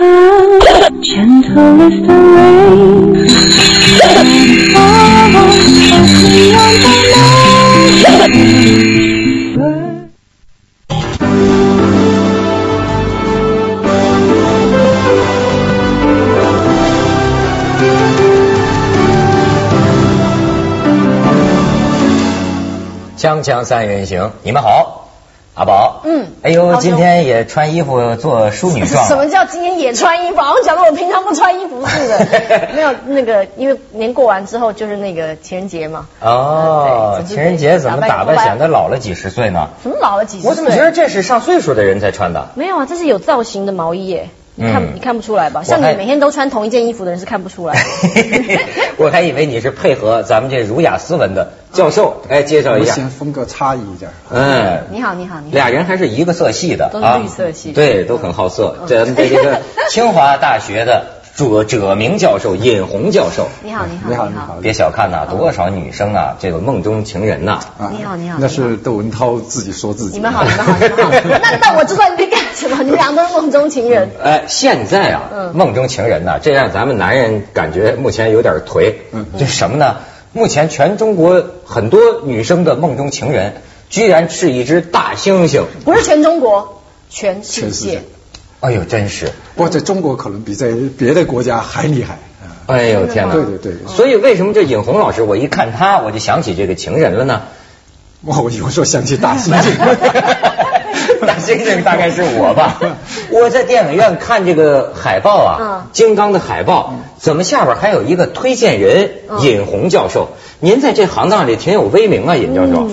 [23.20, 24.99] 锵锵三人行，你们好，
[26.12, 29.26] 嗯哎呦，今天也穿衣服做淑女装什么。
[29.26, 30.38] 叫今天也穿衣服？
[30.38, 32.26] 好像讲的我平常不穿衣服似的。
[32.74, 36.08] 没有那个，因为年过完之后就是那个情人节嘛。
[36.20, 39.68] 哦，对情人节怎么打扮显得老了几十岁呢？
[39.82, 40.50] 怎么老了几十岁？
[40.50, 42.48] 我怎么觉得这是上岁数的人才穿的？
[42.54, 42.86] 没有啊？
[42.88, 44.28] 这是有造型的毛衣耶，
[44.60, 45.62] 你看、嗯你看不出来吧？
[45.64, 47.80] 像你每天都穿同一件衣服的人是看不出来的。
[48.98, 53.08] 我还以为你是配合咱们这儒雅斯文的教授，哎，介绍一下先。
[53.08, 54.10] 风格差异一点。
[54.30, 55.54] 嗯，你好，你好，你好。
[55.54, 58.86] 俩人还是一个色系的都是啊，绿色系对，都很好色嗯。
[58.86, 67.60] 这这这个清华大学的者者明教授尹红教授，你好，你好，你好你你好别小看呐，多少女生啊，这个梦中情人呐。
[67.78, 70.16] 啊你好你好那是窦文涛自己说自己。
[70.16, 71.10] 你们好，你们好，你们好。
[71.42, 72.26] 那那我知道你在
[72.68, 72.82] 干什么？
[72.82, 74.10] 你们俩都是梦中情人。
[74.22, 78.94] 哎，现在啊，嗯梦中情人呐、这让咱们男人感觉目前有点颓。
[79.12, 79.96] 嗯这是什么呢？
[80.32, 83.54] 目前全中国很多女生的梦中情人，
[83.88, 85.64] 居然是一只大猩猩。
[85.84, 88.02] 不是全中国，全世界。
[88.60, 89.32] 哎呦，真是！
[89.56, 92.14] 不过在中国可能比在别的国家还厉害。
[92.14, 92.20] 啊
[92.66, 93.34] 哎呦天哪！
[93.34, 97.42] 对对对所以为什么这尹红老师，我一看他，我就想起这个情人了呢？
[98.22, 99.64] 哇，我有时候想起大猩猩。
[101.26, 102.80] 大猩猩大概是我吧。
[103.30, 110.28] 我在电影院看这个海报啊，嗯金刚的海报，怎么下边还有一个推荐人嗯尹红教授？
[110.60, 112.88] 您在这行当里挺有威名啊，尹教授。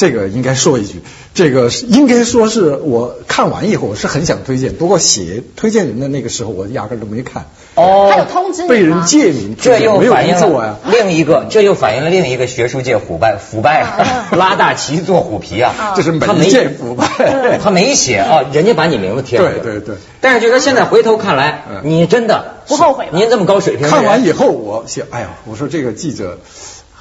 [0.00, 1.02] 嗯这个应该说一句，
[1.34, 8.08] 这个应该说是我看完以后我是很想推荐，不过写推荐人的那个时候我压根儿都没看，哦。
[8.10, 10.78] 他有通知你被人借名这又反映了。
[10.86, 17.58] 另一个，这又反映了另一个学术界腐败腐败啊， 拉大旗做虎皮啊，这是他没媒介腐败。
[17.62, 19.96] 他没写啊，人家把你名字贴上对对对。
[20.22, 21.80] 但是就说现在回头看来，嗯。
[21.84, 23.10] 你真的不后悔吧？
[23.12, 26.38] 您这么高水平，看完以后，我想，哎呀，我说这个记者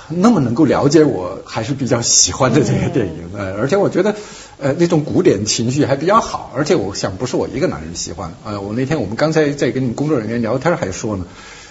[0.09, 3.29] 那么能够了解我，还是比较喜欢的这个电影。
[3.37, 4.15] 呃，而且我觉得，
[4.59, 6.51] 呃，那种古典情绪还比较好。
[6.55, 8.33] 而且我想，不是我一个男人喜欢。
[8.43, 11.25] 呃，我那天我们刚才在跟你工作人员聊天还说呢，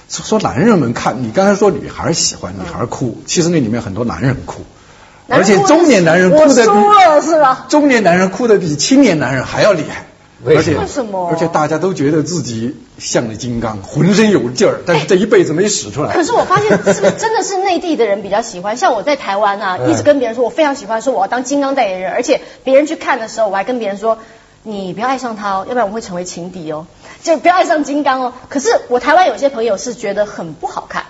[0.09, 4.63] 说说男人们看，你刚才说女孩喜欢，女孩哭，其实那里面很多男人哭。
[5.29, 7.67] 而且中年男人哭的比我输了是吧？
[7.69, 10.08] 中年男人哭的比青年男人还要厉害。
[10.47, 16.13] 而且为什么而且大家都觉得自己像个金刚，浑身有劲儿，但是这一辈子没使出来。
[16.13, 18.77] 可是我发现， 是不是真的是内地的人比较喜欢？
[18.77, 24.19] 像我在台湾啊，嗯一直跟别人说我非常喜欢，说我要当金刚代言人，而且别人去看的时候，我还跟别人说，
[24.63, 26.87] 你不要爱上他哦，要不然我会成为情敌哦，
[27.23, 28.33] 就不要爱上金刚哦。
[28.49, 31.07] 可是我台湾有些朋友是觉得很不好看，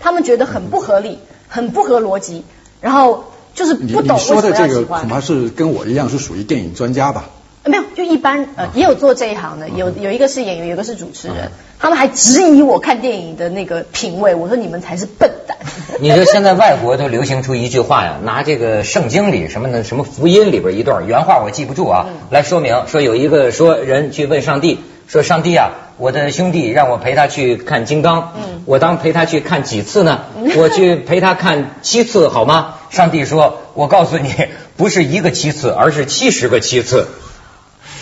[0.00, 2.44] 他们觉得很不合理，很不合逻辑，
[2.80, 5.08] 然后就是不懂你说的这个恐。
[5.08, 7.30] 怕是跟我一样是属于电影专家吧？
[7.62, 15.56] 呃没有，就一般呃，也有做这一行的，有有一个是演员，有一个是主持人，他们还质疑我看电影的那个品味，我说你们才是笨蛋。
[16.00, 30.22] 你说现在外国都流行出一句话呀，拿这个圣经里什么的什么福音里边一段原话我记不住啊，嗯来说明说有一个说人去问上帝说上帝啊，我的兄弟让我陪他去看金刚，嗯我当陪他去看几次呢？
[30.56, 32.74] 我去陪他看七次好吗？
[32.90, 34.30] 上帝说，我告诉你，
[34.76, 37.06] 不是一个七次，而是七十个七次。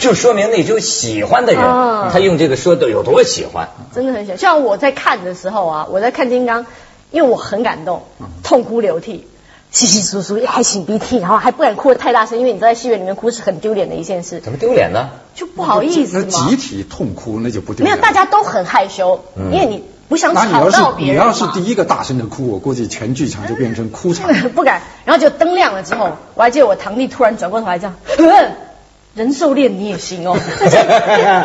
[0.00, 3.68] 就说明那种喜欢的人，啊他用这个说的有多喜欢。
[3.94, 4.38] 真的很喜欢。
[4.38, 6.66] 像我在看的时候啊，我在看金刚，
[7.10, 8.02] 因为我很感动，
[8.42, 9.28] 痛哭流涕，
[9.70, 15.10] 稀稀疏疏还擤鼻涕，然后还不敢哭得太大声，因为你知道在戏院里面哭是很丢脸的一件事，怎么丢脸呢？
[15.34, 16.56] 就不好意思集。
[16.56, 21.26] 体痛哭那就不丢脸没有，大家都很害羞，嗯因为你不想那你要是吵到别你人嘛。
[21.26, 24.32] 要是第一个大声的哭，我估计全剧场就变成哭场。
[24.54, 24.80] 不敢。
[25.04, 28.52] 然后就灯亮了之后，我还记得我堂弟突然转过头来这样，嗯
[29.14, 30.36] 人兽恋你也行哦。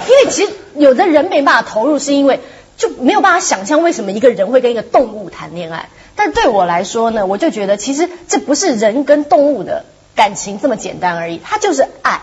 [0.07, 2.39] 因为其实有的人没办法投入，是因为
[2.77, 5.89] 就没有办法想象为什么一个人会跟一个动物谈恋爱。
[6.15, 9.85] 但对我来说呢，我就觉得其实这不是人跟动物的
[10.15, 12.21] 感情这么简单而已，它就是爱。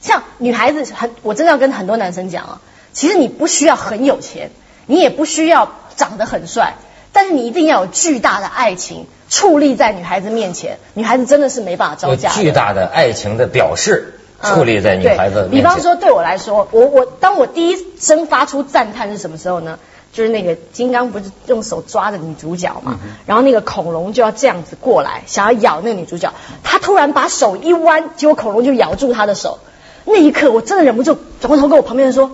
[0.00, 2.60] 像女孩子很，我真的要跟很多男生讲啊，
[2.92, 4.50] 其实你不需要很有钱，
[4.86, 6.74] 你也不需要长得很帅，
[7.12, 12.34] 但是你一定要有巨大的爱情矗立在女孩子面前，女孩子真的是没办法招架的。
[12.34, 15.48] 巨大的爱情的表示，嗯矗立在女孩子。
[15.48, 19.78] 对比方说，对我来说，我我当我第一声发出赞叹是什么时候呢？
[20.12, 26.32] 就是那个金刚不是用手抓着女主角嗯嘛，然后那个恐龙就要这样子过来，想要咬那个女主角，
[26.62, 29.58] 他突然把手一弯，结果恐龙就咬住他的手。
[30.04, 32.26] 那一刻，我真的忍不住转过头跟我旁边人说：“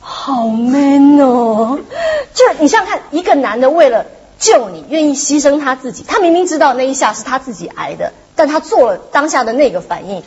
[0.00, 1.78] 啊好 man 哦！
[2.32, 4.06] 就是你想想看，一个男的为了
[4.38, 10.22] 救你，愿意牺牲他自己，他明明知道那一下是他自己挨的，但他做了当下的那个反应。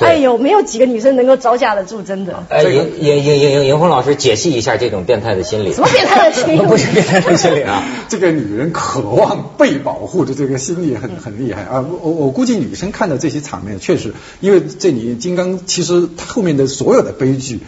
[0.00, 2.42] 对哎呦，没有几个女生能够招架得住，真的。
[2.48, 5.72] 哎，这个尹尹尹尹尹红老师解析一下这种变态的心理。
[5.72, 7.84] 什么变态的心理 不是变态的心理啊。
[8.08, 11.84] 这个女人渴望被保护的这个心理很很厉害啊！
[11.88, 17.60] 我我我估计女生看到这些场面，确实，因为这里金刚其实他后面的所有的悲剧，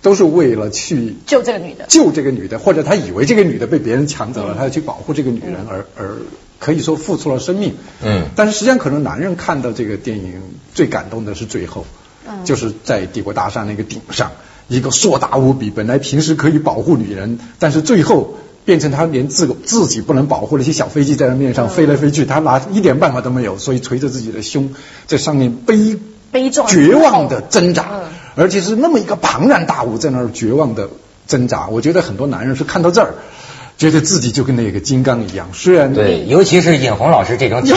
[0.00, 1.86] 都是为了去救这个女的。
[1.88, 6.16] 救这个女的，或者他以为这个女的被别人抢走了，他要去保护这个女人，而而
[6.60, 7.74] 可以说付出了生命。
[8.04, 10.40] 嗯但是实际上，可能男人看到这个电影
[10.72, 11.84] 最感动的是最后，
[12.28, 14.30] 嗯就是在帝国大厦那个顶上，
[14.68, 18.36] 一个硕大无比，本来平时可以保护女人，但是最后。
[18.62, 24.74] 变成他连自个自己不能保护的一些小飞机在他面上飞来飞去，他拿一点办法都没有，所以捶着自己的胸，
[25.06, 25.98] 在上面悲
[26.30, 28.02] 悲壮绝望的挣扎嗯，
[28.36, 30.90] 而且是那么一个庞然大物在那儿绝望的
[31.26, 31.68] 挣扎。
[31.68, 33.14] 我觉得很多男人是看到这儿，
[33.80, 37.76] 觉得自己就跟那个金刚一样，虽然对，尤其是尹红老师这种体格，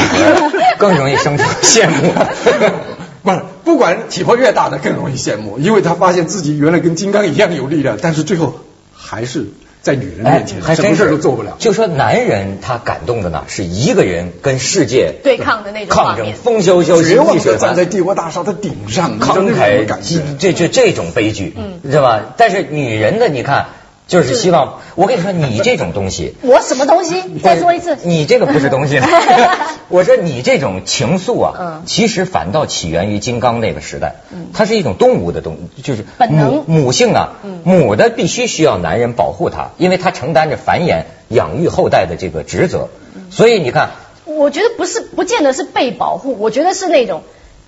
[0.77, 2.11] 更容易生出羡慕。
[3.23, 8.59] 不是，不管体魄越大的更容易羡慕，因为他发现自己原来跟金刚一样有力量，但是最后
[8.94, 9.45] 还是
[9.81, 11.55] 在女人哎面前、什么事还真是都做不了。
[11.57, 17.85] 就说男人他感动的呢，是一个人跟世界对抗的那种画抗争，面风萧萧，绝望地水寒站在。
[17.85, 20.19] 帝国大厦的顶上，慷慨感觉？
[20.38, 22.33] 这这这种悲剧，嗯知道吧？
[22.35, 23.67] 但是女人的，你看，
[24.07, 24.79] 就是希望。
[24.95, 27.21] 我跟你说，你这种东西， 我什么东西？
[27.44, 27.97] 再说一次。
[28.03, 29.00] 你这个不是东西。
[29.89, 42.89] 我说你这种情愫啊，嗯其实反倒起源于金刚那个时代，嗯它是一种动物的东，就是本母母性啊，嗯母的必须需要男人保护它，因为它承担着繁衍、养育后代的这个职责。
[43.15, 43.91] 嗯所以你看，
[44.25, 47.23] 我觉得不是，不见得是被保护，我觉得是那种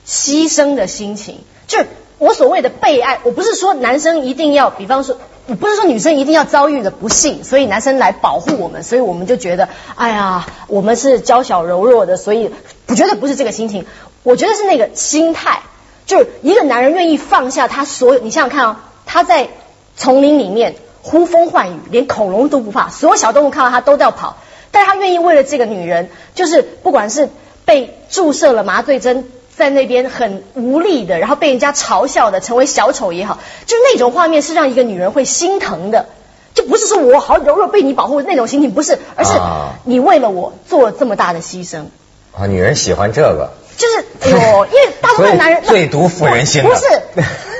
[0.08, 1.40] 牺牲的心情。
[1.68, 1.88] 就是
[2.20, 5.20] 我所谓的被爱，我不是说男生一定要，比方说，我
[5.54, 12.52] 不是说女生一定要遭遇的不幸，所以男生来保护我们，所以我们就觉得，哎呀，我们是娇小柔弱的，所以
[12.88, 13.86] 我觉得不是这个心情，
[14.24, 15.60] 我觉得是那个心态，
[16.08, 19.50] 就是一个男人愿意放下他所有，你想想看哦，他在
[19.96, 24.38] 丛林里面呼风唤雨，连恐龙都不怕，所有小动物看到他都要跑。
[24.72, 27.30] 但他愿意为了这个女人，就是不管是
[27.64, 36.08] 被注射了麻醉针，在那边很无力的，然后被人家嘲笑的，成为小丑也好，就那种画面是让一个女人会心疼的。
[36.54, 41.86] 就不是说我好柔弱被你保护那种心情，不是，而是啊你为了我做了这么大的牺牲。
[42.32, 43.52] 啊，女人喜欢这个。
[43.78, 46.86] 就是因为大部分男人最毒妇人心不是，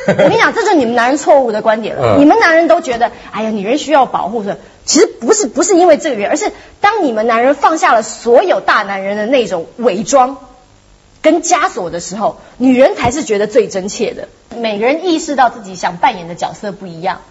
[0.08, 2.16] 我跟你讲，这是你们男人错误的观点了。
[2.16, 10.38] 嗯你们男人都觉得，哎呀，女人需要保护的，其实不是，不是因为这个原因，而是当你们男人放下了所有大男人的那种伪装
[11.26, 14.28] 跟枷锁的时候，女人才是觉得最真切的。
[14.56, 17.22] 每个人意识到自己想扮演的角色不一样，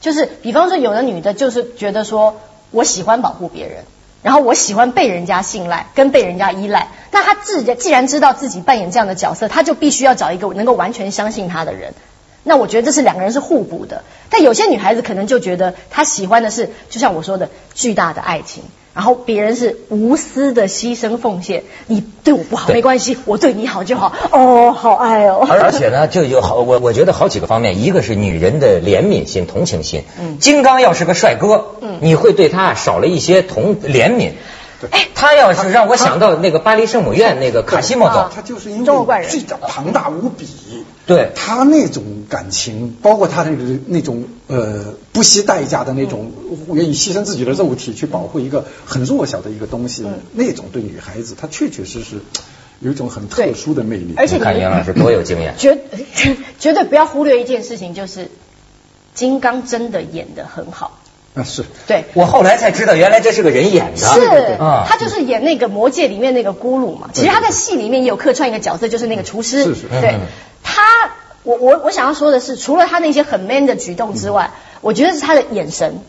[0.00, 2.40] 就是比方说，有的女的就是觉得说
[2.72, 3.84] 我喜欢保护别人。
[4.24, 6.88] 然后我喜欢被人家信赖，跟被人家依赖。
[7.12, 11.94] 那她自既然知道自己扮演这样的角色，她就必须要找一个能够完全相信她的人。
[12.42, 14.02] 那我觉得这是两个人是互补的。
[14.30, 18.64] 但有些女孩子可能就觉得她喜欢的是，就像我说的，巨大的爱情。
[18.94, 24.12] 然后别人是无私的牺牲奉献，你对我不好没关系，我对你好就好。
[24.30, 25.44] 哦，好爱哦。
[25.50, 30.04] 而而且呢， 就有好我我觉得好几个方面，一个是女人的怜悯心、同情心。
[30.20, 34.30] 嗯金刚要是个帅哥，嗯你会对他少了一些同怜悯。
[34.90, 40.46] 哎，他要是让我想到那个巴黎圣母院那个卡西莫啊多，他就是因为最大庞大无比，
[41.06, 46.32] 对他那种感情，包括他那个那种呃不惜代价的那种，
[46.72, 52.20] 愿意牺牲自己的肉体去保护一个很弱小的一个东西，嗯那种对女孩子，她确确实实
[52.80, 54.14] 有一种很特殊的魅力。
[54.16, 55.54] 而且你看杨老师多有经验。
[55.58, 55.78] 绝
[56.58, 58.30] 绝对不要忽略一件事情，就是
[59.14, 60.98] 金刚真的演得很好。
[61.34, 63.96] 啊是，对，我后来才知道，原来这是个人演的。
[63.96, 64.20] 是
[64.60, 67.10] 啊，他就是演那个《魔戒》里面那个咕噜嘛。
[67.12, 69.64] 其实他在戏里面也有客串一个角色，就是那个厨师。
[69.64, 70.20] 是是对嗯，
[70.62, 70.82] 他，
[71.42, 74.50] 我我我想要说的是，除了他那些很 man 的举动之外，
[74.80, 76.00] 我觉得是他的眼神。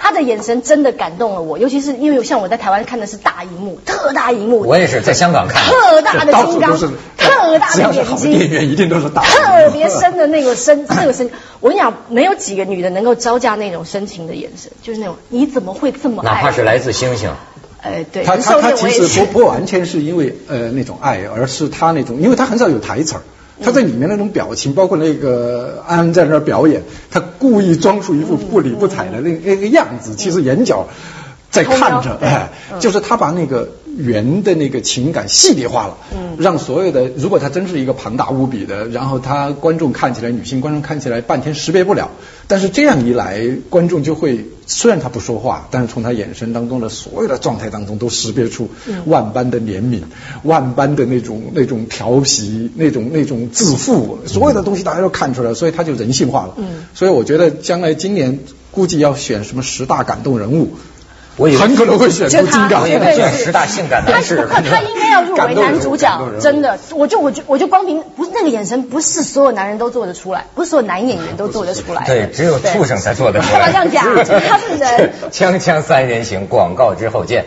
[0.00, 5.72] 他的眼神真的感动了我，尤其是因为像我在台湾看的是大荧幕，特大荧幕，我也是在香港看的。
[5.72, 6.78] 特大的金刚
[7.52, 11.30] 特大只要是的眼好的电影睛，院一定都是大 特别深的那个深， 那个深。
[11.60, 16.34] 我跟你讲，没有几个女的能够招架那种深情的眼神，就是那种你怎么会这么爱？
[16.34, 17.30] 哪怕是来自星星，
[17.82, 23.22] 呃，对，他他他其实不不完全是因为呃那种爱，而是他那种，因为他很少有台词儿。
[23.60, 30.86] 他在里面那种表情，包括那个安安在那儿表演，他故意装出一副不理不睬的那那个样子，其实眼角
[31.50, 32.80] 在看着，哎，嗯。
[32.80, 36.36] 就是他把那个圆的那个情感细腻化了，嗯。
[36.38, 42.10] 让所有的，如果他真是一个庞大无比的，然后他观众看起来，女性观众看起来半天识别不了，
[42.46, 49.02] 但是这样一来，观众就会虽然他不说话，但是从他眼神当中的所有的状态当中都识别出嗯。
[49.06, 50.02] 万般的怜悯，
[50.42, 56.54] 万般的那种那种调皮，那种那种自负，所有的东西大家都看出来了，所以他就人性化了。
[56.58, 56.84] 嗯。
[56.94, 58.38] 所以我觉得将来今年
[58.70, 60.76] 估计要选什么十大感动人物。
[61.38, 62.88] 我以为很可能会选出金刚我。
[62.88, 72.14] 以为这十大性感他男士他他应该要入围男主角真的，我就我就我就光凭不是那个眼神，不是所有男人都做得出来，不是所有男演员都做得出来的。
[72.14, 73.60] 对，只有畜生才做得出来。
[73.60, 74.04] 干嘛这样讲？
[74.48, 75.12] 他是人。
[75.30, 77.44] 锵锵三人行，广告之后见。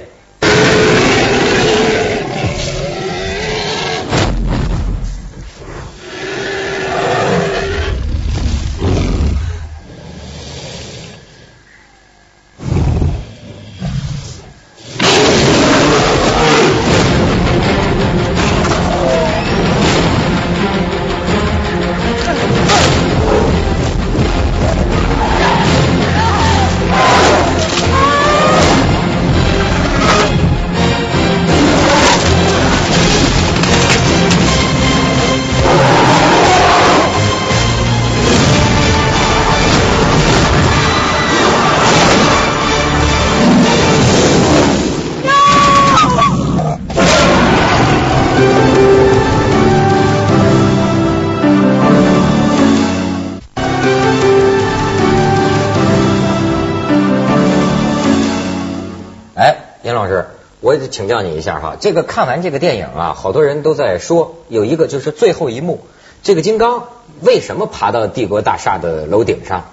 [60.72, 65.82] 我得请教你一下哈，这个看完这个电影啊，好多人都在说有一个就是最后一幕，
[66.24, 66.88] 这个金刚
[67.20, 69.66] 为什么爬到帝国大厦的楼顶上？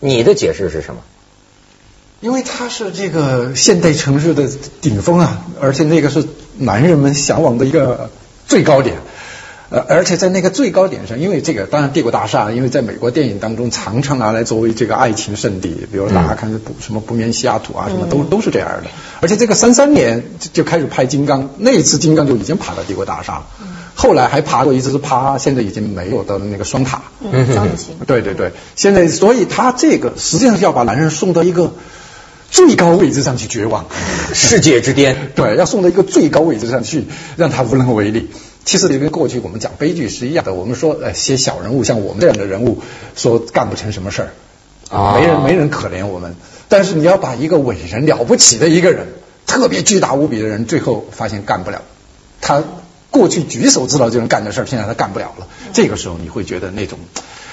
[0.00, 1.02] 你的解释是什么？
[2.20, 4.48] 因为它是这个现代城市的
[4.80, 6.24] 顶峰啊，而且那个是
[6.56, 8.08] 男人们向往的一个
[8.48, 8.96] 最高点。
[9.72, 18.90] 呃，而且在那个最高点上，因为这个当然帝国大厦，因为在美国电影当中常常拿来作为这个爱情圣地，比如大家看不什么不眠西雅图啊，什么都都是这样的。
[19.22, 23.46] 而且这个三三年就就开始拍金刚，那一次金刚就已经爬到帝国大厦了，
[23.94, 27.02] 后来还爬过一次是爬现在已经没有的那个双塔。
[27.22, 27.46] 嗯。
[28.06, 31.72] 对对对，现在所以他这个实际上是要把男人送到一个
[32.50, 33.86] 最高位置上去绝望，
[34.34, 35.30] 世界之巅。
[35.34, 38.28] 对，要送到一个最高位置上去，让他无能为力。
[38.64, 42.80] 其实就跟过去我们讲悲剧是一样的，我们说呃写小人物，像我们这样的人物，
[43.16, 46.36] 说干不成什么事儿，啊没人没人可怜我们。
[46.68, 49.06] 但是你要把一个伟人了不起的一个人，
[49.46, 51.82] 特别巨大无比的人，最后发现干不了，
[52.40, 52.62] 他
[53.10, 55.46] 过去举手之劳就能干的事儿，现在他干不了了。
[55.74, 56.98] 这个时候你会觉得那种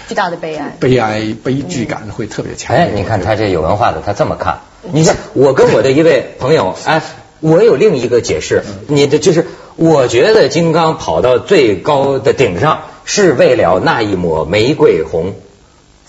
[0.07, 0.77] 巨大的悲哀。
[0.79, 2.77] 悲哀、悲剧感会特别强。
[2.77, 4.59] 哎，你看他这有文化的，他这么看。
[4.93, 7.01] 你像，我跟我的一位朋友，哎，
[7.41, 8.63] 我有另一个解释。
[8.87, 9.45] 你的就是，
[9.81, 15.33] 我觉得金刚跑到最高的顶上，是为了那一抹玫瑰红。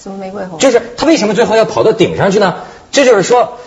[0.03, 0.59] 什么玫瑰红？
[0.59, 2.57] 就是他为什么最后要跑到顶上去呢？
[2.91, 3.59] 这就是说，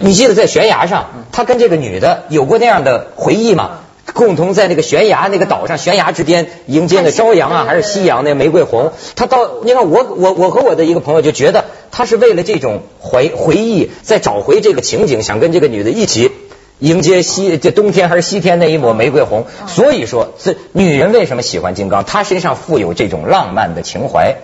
[0.00, 3.78] 你记得在悬崖上，他跟这个女的有过那样的回忆吗？
[4.12, 8.90] 共同在那个悬崖那个岛上，悬崖之巅迎接那朝阳啊，还是夕阳那玫瑰红。
[9.14, 16.32] 他到，你看我我我和我的一个朋友就觉得他是为了这种回回忆，再找回这个情景，想跟这个女的一起
[16.78, 19.46] 迎接西这冬天还是西天那一抹玫瑰红。
[19.66, 22.04] 所以说，这女人为什么喜欢金刚？
[22.04, 24.36] 她身上富有这种浪漫的情怀。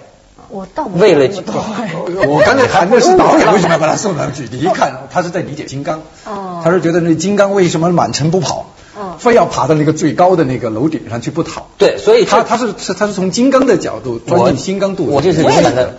[0.49, 1.35] 我倒没为了
[2.29, 8.67] 我刚才谈的是导演为什么要把他送上去，你一看他是在理解金刚，哦他是觉得那金刚为什么满城不跑，
[9.03, 11.67] 嗯非要爬到那个最高的那个楼顶上去不逃。
[11.77, 15.11] 对，所以他他是是他是从金刚的角度钻进金刚肚子。
[15.11, 15.43] 我这是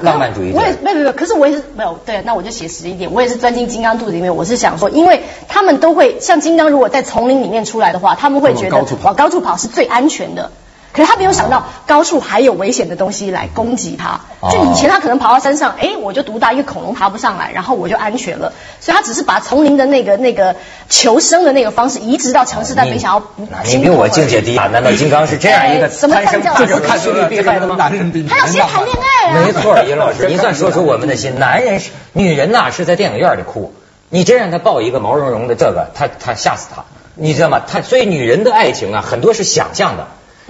[0.02, 0.64] 浪漫主义者我。
[0.64, 4.36] 也没有没有，可是我也是没有对，那我就写实一点，我也是钻进金刚肚子里面。
[4.36, 10.52] 我是想说，因为他们都会像金刚，如果在丛林里面出来的话，他们会觉得往高处跑往高处跑是最安全的。
[10.94, 14.22] 可是他没有想到高处还有危险的东西来攻击他。
[14.40, 18.54] 哦就以前他可能跑到山上，哎，我就独大一个恐龙爬不上来，然后我就安全了。
[18.80, 20.56] 所以他只是把丛林的那个那个
[20.90, 24.68] 求生的那个方式移植到城市，但没想要不你比我境界低啊？
[24.68, 27.76] 难道金刚是这样一个 哎什么贪生叫怕死、这个看趋利避害的吗？
[27.78, 29.46] 他要先谈恋爱啊。
[29.46, 31.40] 没错，尹老师，您算说出我们的心。
[31.40, 33.74] 男人是，女人呐是在电影院里哭，
[34.10, 36.84] 你真让他抱一个毛茸茸的这个，他他吓死他，
[37.16, 37.62] 你知道吗？
[37.66, 40.08] 他所以女人的爱情啊，很多是想象的，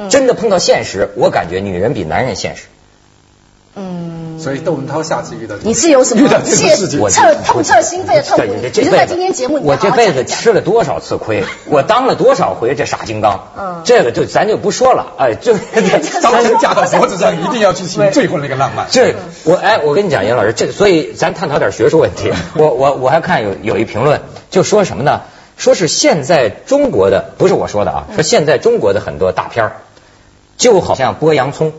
[0.10, 2.64] 真的碰到现实，我感觉女人比男人现实。
[3.76, 7.00] 嗯，所以窦文涛下次遇到你是有什么遇到这个切事情，
[7.44, 8.44] 痛彻心扉的痛苦？
[8.46, 15.56] 对你是在今天节目里我这辈子吃了多少次亏，我当了多少回这傻金刚，嗯这个就咱就不说了，哎，就
[16.22, 18.86] 当时架到脖子上， 一定要去行最后那个浪漫。
[18.92, 22.32] 这我哎，我跟你讲，严老师，这个所以咱探讨点学术问题。
[22.54, 24.22] 我我我还看有有一评论，
[24.52, 25.22] 就说什么呢？
[25.58, 29.72] 说是现在中国的，不是我说的啊，说现在中国的很多大片儿
[30.58, 31.74] 就好像剥洋葱，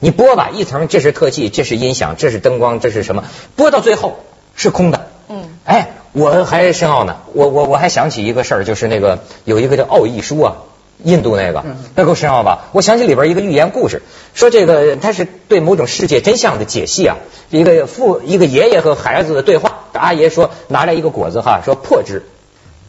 [0.00, 3.24] 你剥吧一层，这是特技，这是音响，这是灯光，这是什么？
[3.56, 4.18] 剥到最后
[4.54, 5.08] 是空的。
[5.28, 10.56] 嗯，哎，我还深奥呢，我我我还想起一个事儿，就是那个有一个叫奥义书啊。
[11.02, 11.64] 印度那个，
[11.96, 12.68] 那够深奥吧？
[12.70, 14.02] 我想起里边一个寓言故事，
[14.32, 17.16] 说这个他是对某种世界真相的解析啊。
[17.50, 22.22] 一个父一个爷爷和孩子的对话，阿爷说拿来一个果子哈，说破之，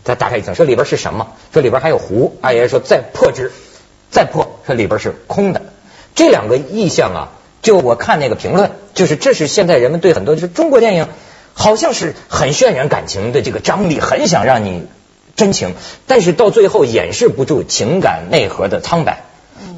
[0.06, 1.28] 再打开一层，说里边是什么？
[1.52, 2.38] 说里边还有壶。
[2.40, 3.52] 二爷说再破之，
[4.10, 5.62] 再破，说里边是空的。
[6.16, 7.30] 这两个意象啊，
[7.62, 11.08] 就我看那个评论，就是这是现在人们对很多就是中国电影，
[11.54, 14.88] 好像是很渲染感情的这个张力，很想让你。
[15.36, 15.76] 真情，
[16.08, 19.26] 但是到最后掩饰不住情感内核的苍白。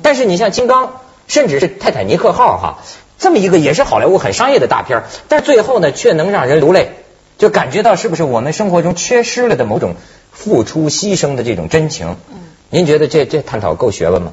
[0.03, 2.83] 但是你像金刚，甚至是泰坦尼克号哈，
[3.17, 6.91] 这么一个也是好莱坞很商业的大片，但是最后呢却能让人流泪，
[7.39, 9.95] 就感觉到是不是我们生活中缺失了的某种
[10.37, 12.15] 付出牺牲的这种真情？
[12.69, 14.31] 您觉得这这探讨够学问吗？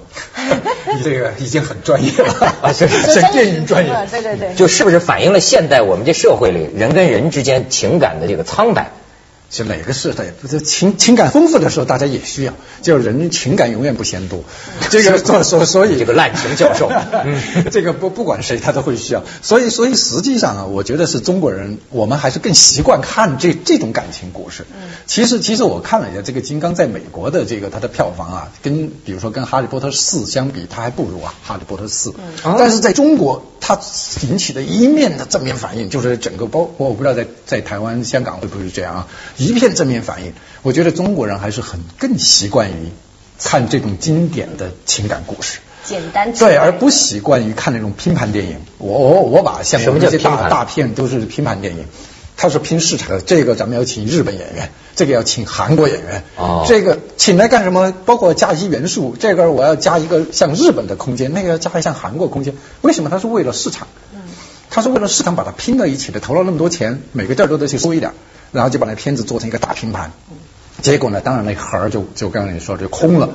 [0.97, 8.91] 你 这个已经很专业了啊，是是电影专业，对对对，就是不是反映了现代我们这社会里人跟人之间情感的这个苍白？
[9.55, 12.53] 就哪个时代，不是情情感丰富的时候，大家也需要。
[12.83, 14.43] 就人情感永远不嫌多，
[14.91, 16.91] 这个所所所以这个滥情教授，
[17.71, 19.23] 这个不不管谁他都会需要。
[19.43, 24.67] 所以所以实际上啊，我觉得是中国人，我们还是更习惯看这这种感情故事。
[25.07, 32.11] 其实其实我看了一下这个《金刚》在美国的这个它的票房啊，跟比如说跟《哈利波特四》相比，它还不如啊《哈利波特四》。
[32.59, 33.79] 但是在中国，它
[34.29, 39.07] 引起的一面的正面反应，就是整个包括我不知道在在台湾、香港会不会这样啊？
[39.45, 40.33] 一片正面反应。
[40.63, 42.89] 我觉得中国人还是很更习惯于
[43.39, 48.57] 看这种经典的情感故事，简单对，而不习惯于看那种拼盘电影。
[48.79, 51.85] 我我我把像我们这些大大片都是拼盘电影，
[52.37, 53.21] 它是拼市场的。
[53.21, 57.93] 这个咱们要请日本演员，这个要请韩国演员，哦，这个请来干什么？
[58.07, 62.55] 包括加一些元素，这个我要加一个像日本的空间，那个要加一像韩国空间。
[62.81, 63.11] 为什么？
[63.11, 64.21] 他是为了市场，嗯，
[64.71, 68.13] 它是为了市场把它拼到一起的，投了那么多钱，每个地儿都得去收一点，
[68.55, 70.11] 然后就把那片子做成一个大拼盘。
[70.81, 71.21] 结果呢？
[71.21, 73.31] 当然那盒儿就就刚才你说就空了，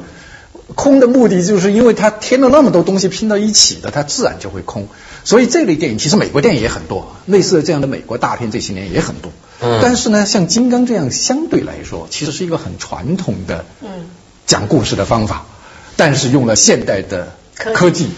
[0.76, 4.88] 空的目的就是因为它添了那么多东西拼到一起的，它自然就会空。
[5.24, 9.32] 所以这类电影其实美国电影也很多，类似的这样的美国大片这些年也很多。
[9.62, 9.80] 嗯。
[9.82, 14.10] 但是呢，像金刚这样相对来说，其实是一个很传统的嗯
[14.46, 15.46] 讲故事的方法，
[15.96, 18.10] 但是用了现代的科技。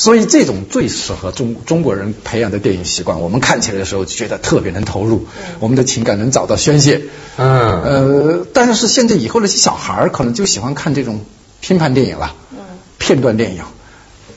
[0.00, 5.26] 所以这种最适合中中国人培养的电影习惯，我们看起来的时候就觉得特别能投入，
[5.58, 7.02] 我们的情感能找到宣泄。
[7.36, 7.82] 嗯。
[7.82, 11.20] 呃，但是现在以后那些小孩儿可能就喜欢看这种
[11.60, 12.34] 拼盘电影了，
[12.96, 13.62] 片段电影，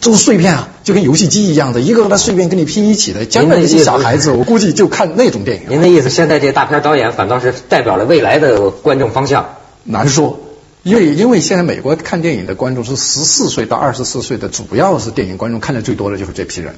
[0.02, 3.26] 就是碎片啊，就跟游戏机一样的，一个个的碎片跟你拼一起的。
[3.26, 5.70] 将来那些小孩子，我估计就看那种电影。
[5.70, 9.56] 您的意思，现在这大片导演反倒是代表了未来的观众方向？
[9.86, 10.42] 难说。
[10.84, 16.76] 因为因为现在美国看电影的观众是十四岁到二十四岁的，主要是电影观众看的最多的就是这批人，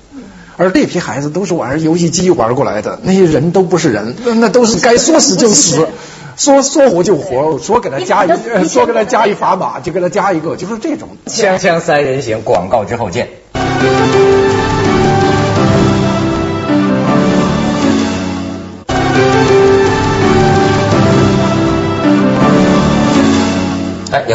[0.57, 5.87] 而这批孩子都是玩游戏机玩过来的，那些人都不是人，那都是该说死就死，
[6.37, 8.29] 说说活就活，说给他加一，
[8.69, 11.09] 说给他加一砝码就给他加一个，就是这种。
[11.25, 13.27] 锵锵三人行，广告之后见。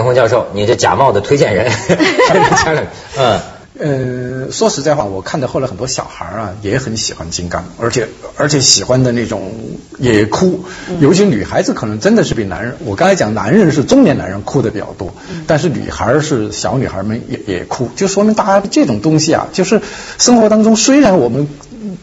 [0.01, 1.71] 严峰教授，你这假冒的推荐人，
[3.19, 3.39] 嗯。
[3.79, 9.53] 呃，说实在话，我看到后来很多小孩啊也很喜欢金刚，而且而且喜欢的那种
[9.99, 10.65] 也哭，
[11.01, 15.15] 尤其女孩子可能真的是比男人，我刚才讲男人是中年男人哭的比较多，
[15.47, 19.81] 但是女孩是小女孩们也也哭，就说明大家这种东西啊，就是
[20.19, 21.49] 生活当中虽然我们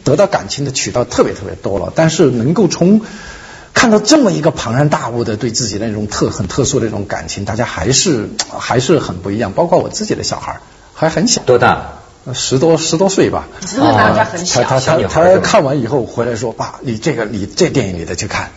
[0.03, 3.01] 得到感情的渠道特别特别多了，但是能够从
[3.77, 9.53] 看到这么一个庞然大物的对自己那种特很特殊的那种感情，大家还是还是很不一样。
[9.53, 10.59] 包括我自己的小孩
[10.95, 11.93] 还很小，多大？
[12.33, 13.47] 十多十多岁吧。
[13.63, 14.63] 十多岁很小。
[14.63, 18.49] 他他他他看完以后回来说：“爸，你这个你这电影你得去看，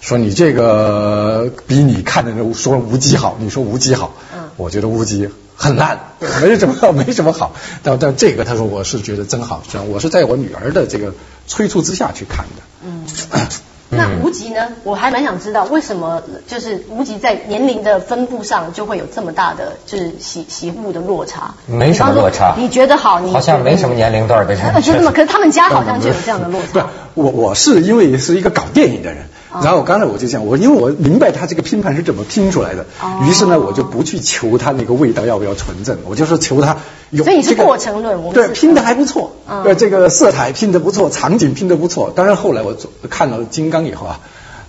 [0.00, 3.36] 说你这个比你看的那说无极好。
[3.40, 5.98] 你说无极好，嗯，我觉得无极很烂，
[6.40, 7.56] 没什么 没什么好。
[7.82, 11.12] 但但这个他说我是觉得真好，我是在我女儿的这个
[11.48, 12.62] 催促之下去看的。
[12.84, 13.04] 嗯。
[13.90, 14.68] 那无极呢？
[14.84, 21.54] 我还蛮想知道为什么就是无极在年龄的分布上就会有这么大的就是喜喜恶的落差？
[21.66, 22.54] 没什么落差。
[22.56, 23.18] 你觉得好？
[23.20, 24.82] 你好像没什么年龄段的人。
[24.82, 25.12] 觉得吗？
[25.14, 26.88] 可是他们家好像就有这样的落差。
[27.14, 29.28] 不，我我是因为是一个搞电影的人。
[29.52, 32.86] 然后我刚才我就讲，我因为我明白他这个拼盘是怎么拼出来的，
[33.26, 36.76] 于是呢，我就不去求他那个味道要不要纯正，我就说求他
[37.10, 37.24] 有。
[37.24, 42.12] 所以是过程论，对，拼的还不错，呃，这个色彩拼的不错，场景拼的不错。
[42.14, 42.76] 当然后来我
[43.08, 44.20] 看了金刚以后啊，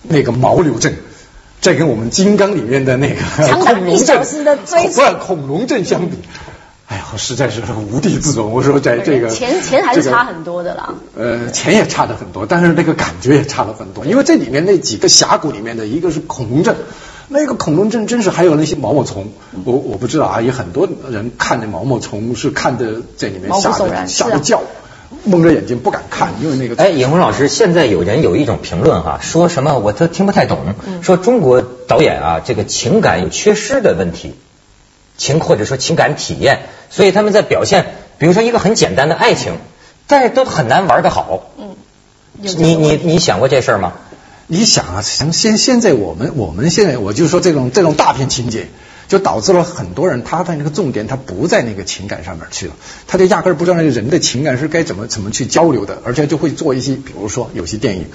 [0.01, 0.95] 那个毛流镇，
[1.61, 3.21] 这跟我们金刚里面的那个
[3.59, 6.17] 恐龙不是恐龙阵相比，
[6.91, 8.51] 哎呀，我实在是无地自容。
[8.51, 10.93] 我说在这个钱钱还是差很多的啦。
[11.17, 14.05] 呃，钱也差的很多，但是那个感觉也差了很多。
[14.05, 16.75] 因为这里面那几个峡谷里面的一个是恐龙镇，
[17.29, 19.29] 那个恐龙镇真是还有那些毛毛虫，
[19.63, 24.61] 我我不知道啊，有很多人看那毛毛虫是看的在里面吓得吓得叫，
[25.23, 34.35] 蒙着眼睛不敢看，因为那个哎，尹红老师，现在有人有一种评论哈、说什么我都听不太懂，嗯说中国导演啊，这个情感有缺失的问题，
[35.17, 37.85] 情或者说情感体验，所以他们在表现，
[38.19, 39.53] 比如说一个很简单的爱情，
[40.05, 41.49] 但是都很难玩得好。
[41.57, 41.75] 嗯，
[42.37, 43.93] 你你你想过这事儿吗？
[44.47, 48.67] 你想啊，像现现在我们我们现在我就说这种这种大片情节，
[49.07, 52.73] 就导致了很多人他的那个重点他不在那个情感上面去了，
[53.07, 58.05] 他就压根儿不知道那个人的情感是该怎么怎么去交流的，而且就会做一些，比如说有些电影。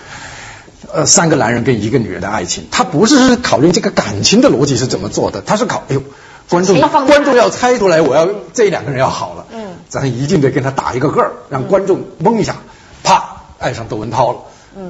[0.92, 6.02] 呃，三个男人跟一个女人的爱情，他不是考虑这个感情的逻辑是怎么做的，他是考，哎呦，
[6.48, 9.46] 观众观众要猜出来我要这两个人要好了
[9.88, 12.56] 咱一定得跟他打一个个儿让观众懵一下
[13.02, 14.38] 啪爱上窦文涛了。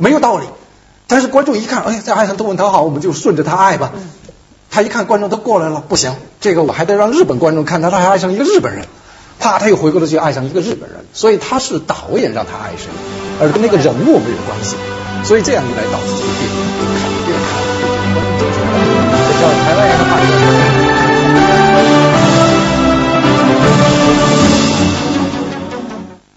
[0.01, 0.47] 没有道理。
[1.07, 3.93] 但是观众一看哎呀再爱上窦文涛好我们就顺着他爱吧。
[4.71, 8.87] 他一看观众都过来了不行这个我还得让日本观众看他他还爱上一个日本人。
[9.39, 11.05] 啪他又回过头去爱上一个日本人。
[11.13, 12.89] 所以他是导演让他爱谁
[13.41, 14.77] 而跟那个人物没有关系。
[15.25, 17.61] 所以这样一来导致这个电影就肯定他
[18.39, 20.66] 对这个观众就了这叫台湾人的反应